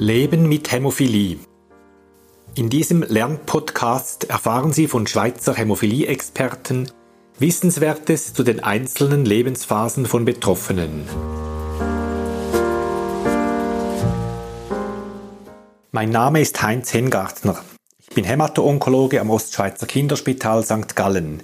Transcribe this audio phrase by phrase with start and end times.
[0.00, 1.38] Leben mit Hämophilie.
[2.54, 6.92] In diesem Lernpodcast erfahren Sie von Schweizer Hämophilie-Experten
[7.40, 11.02] Wissenswertes zu den einzelnen Lebensphasen von Betroffenen.
[15.90, 17.60] Mein Name ist Heinz Hengartner.
[17.98, 20.94] Ich bin Hämato-Onkologe am Ostschweizer Kinderspital St.
[20.94, 21.42] Gallen.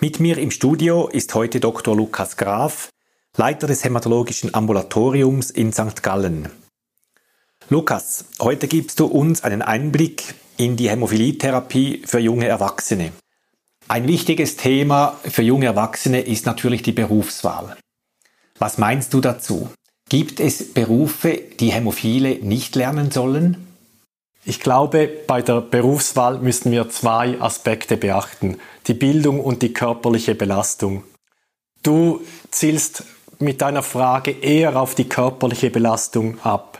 [0.00, 1.94] Mit mir im Studio ist heute Dr.
[1.94, 2.88] Lukas Graf,
[3.36, 6.02] Leiter des Hämatologischen Ambulatoriums in St.
[6.02, 6.48] Gallen.
[7.70, 13.12] Lukas, heute gibst du uns einen Einblick in die Hämophilietherapie für junge Erwachsene.
[13.88, 17.76] Ein wichtiges Thema für junge Erwachsene ist natürlich die Berufswahl.
[18.58, 19.68] Was meinst du dazu?
[20.08, 23.66] Gibt es Berufe, die Hämophile nicht lernen sollen?
[24.46, 28.56] Ich glaube, bei der Berufswahl müssen wir zwei Aspekte beachten,
[28.86, 31.04] die Bildung und die körperliche Belastung.
[31.82, 33.04] Du zielst
[33.38, 36.77] mit deiner Frage eher auf die körperliche Belastung ab.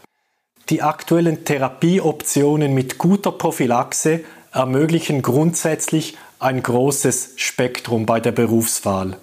[0.71, 4.21] Die aktuellen Therapieoptionen mit guter Prophylaxe
[4.53, 9.17] ermöglichen grundsätzlich ein großes Spektrum bei der Berufswahl.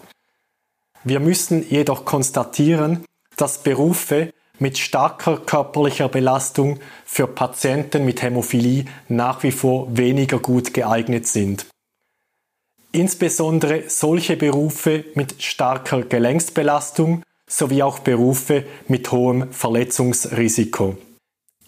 [1.04, 3.06] Wir müssen jedoch konstatieren,
[3.38, 10.73] dass Berufe mit starker körperlicher Belastung für Patienten mit Hämophilie nach wie vor weniger gut
[10.73, 11.68] geeignet sind.
[12.92, 20.98] Insbesondere solche Berufe mit starker Gelenksbelastung sowie auch Berufe mit hohem Verletzungsrisiko.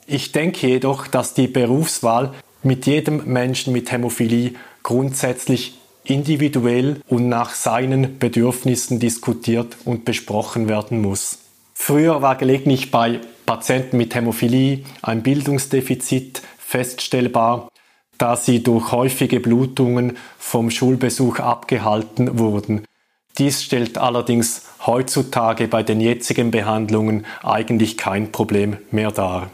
[0.09, 7.53] Ich denke jedoch, dass die Berufswahl mit jedem Menschen mit Hämophilie grundsätzlich individuell und nach
[7.53, 11.39] seinen Bedürfnissen diskutiert und besprochen werden muss.
[11.73, 17.67] Früher war gelegentlich bei Patienten mit Hämophilie ein Bildungsdefizit feststellbar,
[18.17, 22.85] da sie durch häufige Blutungen vom Schulbesuch abgehalten wurden.
[23.37, 29.51] Dies stellt allerdings heutzutage bei den jetzigen Behandlungen eigentlich kein Problem mehr dar.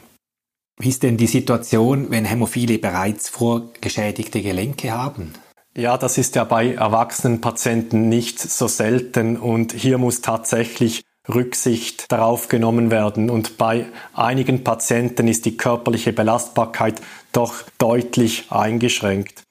[0.80, 5.34] Wie ist denn die Situation, wenn Hämophile bereits vorgeschädigte Gelenke haben?
[5.76, 12.12] Ja, das ist ja bei erwachsenen Patienten nicht so selten und hier muss tatsächlich Rücksicht
[12.12, 13.30] darauf genommen werden.
[13.30, 17.02] Und bei einigen Patienten ist die körperliche Belastbarkeit
[17.32, 19.44] doch deutlich eingeschränkt.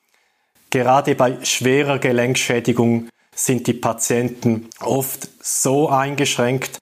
[0.71, 6.79] Gerade bei schwerer Gelenkschädigung sind die Patienten oft so eingeschränkt,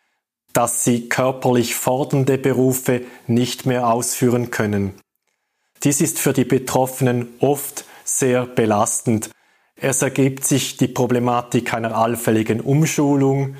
[0.52, 4.94] dass sie körperlich fordernde Berufe nicht mehr ausführen können.
[5.82, 9.30] Dies ist für die Betroffenen oft sehr belastend.
[9.76, 13.56] Es ergibt sich die Problematik einer allfälligen Umschulung,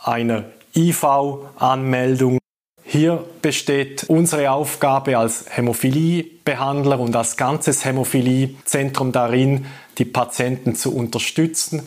[0.00, 0.44] einer
[0.76, 2.38] IV-Anmeldung.
[2.84, 9.66] Hier besteht unsere Aufgabe als Hämophiliebehandler und als ganzes Hämophiliezentrum darin,
[9.98, 11.86] die Patienten zu unterstützen,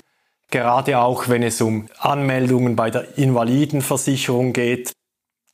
[0.51, 4.91] gerade auch wenn es um Anmeldungen bei der Invalidenversicherung geht,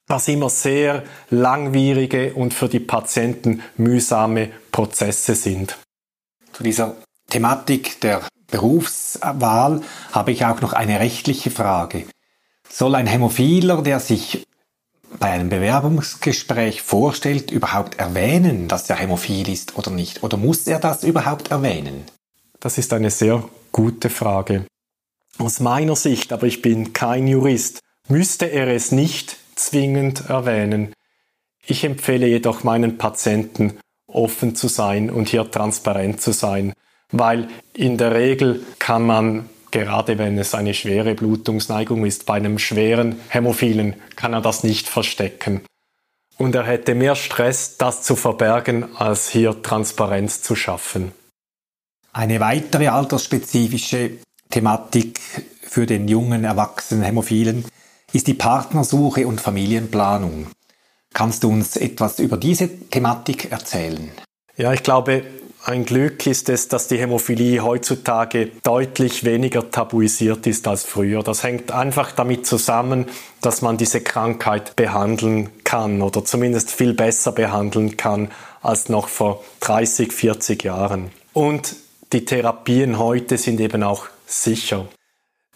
[0.08, 5.78] was immer sehr langwierige und für die Patienten mühsame Prozesse sind.
[6.54, 6.96] Zu dieser
[7.30, 9.82] Thematik der Berufswahl
[10.12, 12.06] habe ich auch noch eine rechtliche Frage.
[12.70, 14.46] Soll ein Hämophiler, der sich
[15.20, 20.24] bei einem Bewerbungsgespräch vorstellt, überhaupt erwähnen, dass er hämophil ist oder nicht?
[20.24, 22.04] Oder muss er das überhaupt erwähnen?
[22.60, 24.66] Das ist eine sehr gute Frage.
[25.40, 30.94] Aus meiner Sicht, aber ich bin kein Jurist, müsste er es nicht zwingend erwähnen.
[31.66, 33.78] Ich empfehle jedoch meinen Patienten,
[34.08, 36.74] offen zu sein und hier transparent zu sein,
[37.12, 42.58] weil in der Regel kann man, gerade wenn es eine schwere Blutungsneigung ist, bei einem
[42.58, 45.62] schweren Hämophilen, kann er das nicht verstecken.
[46.38, 51.12] Und er hätte mehr Stress, das zu verbergen, als hier Transparenz zu schaffen.
[52.14, 54.20] Eine weitere altersspezifische
[54.50, 55.20] Thematik
[55.62, 57.66] für den jungen, erwachsenen Hämophilen
[58.14, 60.48] ist die Partnersuche und Familienplanung.
[61.14, 64.12] Kannst du uns etwas über diese Thematik erzählen?
[64.56, 65.24] Ja, ich glaube,
[65.66, 71.24] ein Glück ist es, dass die Hämophilie heutzutage deutlich weniger tabuisiert ist als früher.
[71.24, 73.08] Das hängt einfach damit zusammen,
[73.42, 78.32] dass man diese Krankheit behandeln kann oder zumindest viel besser behandeln kann
[78.62, 81.12] als noch vor 30, 40 Jahren.
[81.34, 81.76] Und
[82.14, 84.88] die Therapien heute sind eben auch sicher.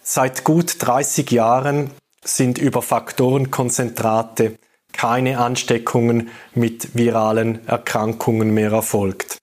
[0.02, 1.90] Seit gut 30 Jahren
[2.24, 4.58] sind über Faktorenkonzentrate
[4.92, 9.38] keine Ansteckungen mit viralen Erkrankungen mehr erfolgt.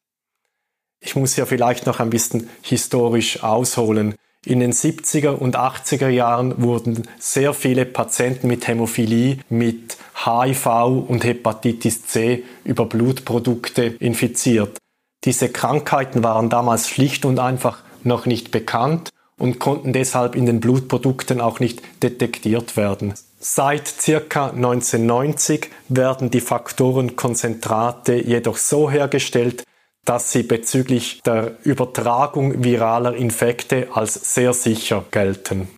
[1.01, 4.15] Ich muss ja vielleicht noch ein bisschen historisch ausholen.
[4.45, 10.65] In den 70er und 80er Jahren wurden sehr viele Patienten mit Hämophilie mit HIV
[11.07, 14.77] und Hepatitis C über Blutprodukte infiziert.
[15.25, 19.09] Diese Krankheiten waren damals schlicht und einfach noch nicht bekannt
[19.39, 23.13] und konnten deshalb in den Blutprodukten auch nicht detektiert werden.
[23.39, 29.63] Seit circa 1990 werden die Faktorenkonzentrate jedoch so hergestellt,
[30.05, 35.69] dass sie bezüglich der Übertragung viraler Infekte als sehr sicher gelten.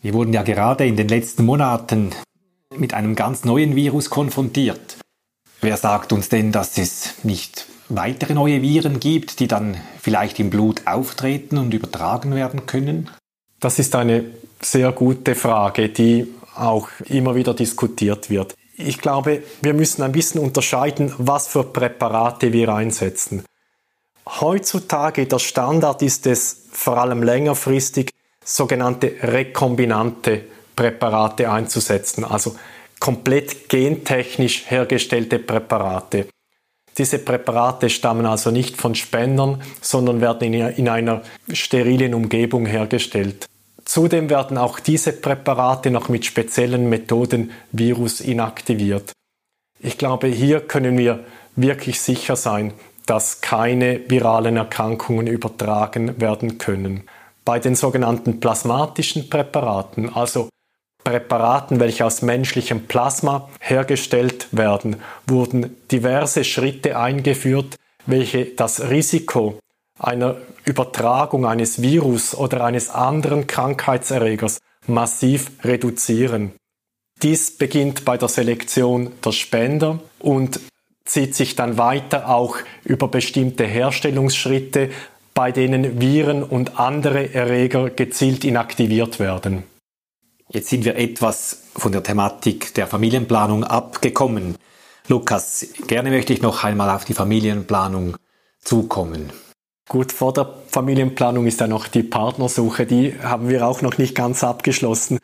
[0.00, 2.10] Wir wurden ja gerade in den letzten Monaten
[2.76, 4.98] mit einem ganz neuen Virus konfrontiert.
[5.60, 10.50] Wer sagt uns denn, dass es nicht weitere neue Viren gibt, die dann vielleicht im
[10.50, 13.10] Blut auftreten und übertragen werden können?
[13.60, 14.24] Das ist eine
[14.60, 18.54] sehr gute Frage, die auch immer wieder diskutiert wird.
[18.76, 23.44] Ich glaube, wir müssen ein bisschen unterscheiden, was für Präparate wir einsetzen.
[24.40, 28.10] Heutzutage der Standard ist es vor allem längerfristig
[28.44, 30.44] sogenannte rekombinante
[30.76, 32.54] Präparate einzusetzen, also
[33.00, 36.28] komplett gentechnisch hergestellte Präparate.
[36.98, 41.22] Diese Präparate stammen also nicht von Spendern, sondern werden in einer
[41.52, 43.46] sterilen Umgebung hergestellt.
[43.84, 49.12] Zudem werden auch diese Präparate noch mit speziellen Methoden Virus inaktiviert.
[49.80, 51.24] Ich glaube, hier können wir
[51.56, 52.74] wirklich sicher sein,
[53.06, 57.04] dass keine viralen Erkrankungen übertragen werden können.
[57.44, 60.50] Bei den sogenannten plasmatischen Präparaten, also
[61.08, 64.96] Präparaten, welche aus menschlichem Plasma hergestellt werden,
[65.26, 69.58] wurden diverse Schritte eingeführt, welche das Risiko
[69.98, 76.52] einer Übertragung eines Virus oder eines anderen Krankheitserregers massiv reduzieren.
[77.22, 80.60] Dies beginnt bei der Selektion der Spender und
[81.06, 84.90] zieht sich dann weiter auch über bestimmte Herstellungsschritte,
[85.32, 89.64] bei denen Viren und andere Erreger gezielt inaktiviert werden.
[90.50, 94.56] Jetzt sind wir etwas von der Thematik der Familienplanung abgekommen.
[95.06, 98.16] Lukas, gerne möchte ich noch einmal auf die Familienplanung
[98.60, 99.30] zukommen.
[99.88, 104.14] Gut, vor der Familienplanung ist dann noch die Partnersuche, die haben wir auch noch nicht
[104.14, 105.18] ganz abgeschlossen.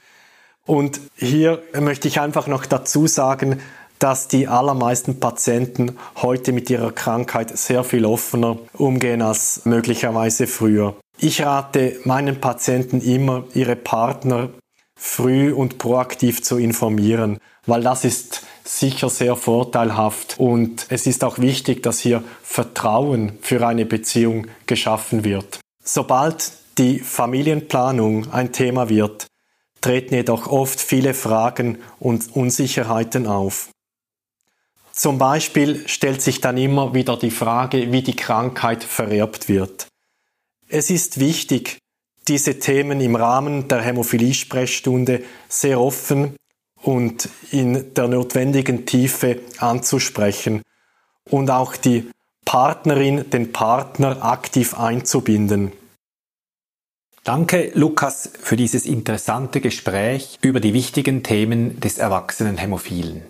[0.66, 3.60] Und hier möchte ich einfach noch dazu sagen,
[3.98, 10.96] dass die allermeisten Patienten heute mit ihrer Krankheit sehr viel offener umgehen als möglicherweise früher.
[11.18, 14.50] Ich rate meinen Patienten immer, ihre Partner
[14.96, 21.38] früh und proaktiv zu informieren, weil das ist sicher sehr vorteilhaft und es ist auch
[21.38, 25.60] wichtig, dass hier Vertrauen für eine Beziehung geschaffen wird.
[25.82, 29.26] Sobald die Familienplanung ein Thema wird,
[29.80, 33.68] treten jedoch oft viele Fragen und Unsicherheiten auf.
[34.92, 39.88] Zum Beispiel stellt sich dann immer wieder die Frage, wie die Krankheit vererbt wird.
[40.68, 41.78] Es ist wichtig,
[42.28, 46.36] diese Themen im Rahmen der Hämophilie-Sprechstunde sehr offen
[46.82, 50.62] und in der notwendigen Tiefe anzusprechen
[51.30, 52.10] und auch die
[52.44, 55.72] Partnerin, den Partner aktiv einzubinden.
[57.24, 63.22] Danke, Lukas, für dieses interessante Gespräch über die wichtigen Themen des erwachsenen Hämophilen.